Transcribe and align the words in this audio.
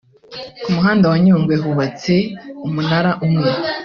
Ku 0.63 0.69
muhanda 0.75 1.05
wa 1.11 1.17
Nyungwe 1.25 1.55
hubatse 1.63 2.13
umunara 2.65 3.11
umwe 3.25 3.49